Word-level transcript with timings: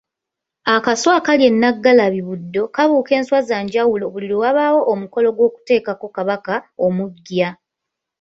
Akaswa 0.75 1.11
akali 1.19 1.43
e 1.49 1.51
Nnaggalabi 1.53 2.19
Buddo 2.27 2.61
kabuuka 2.75 3.11
enswa 3.19 3.39
za 3.47 3.57
njawulo 3.65 4.05
buli 4.13 4.27
lwe 4.29 4.41
wabaawo 4.43 4.79
omukolo 4.93 5.27
gwokutekako 5.37 6.07
kabaka 6.15 6.53
omuggya. 6.85 7.49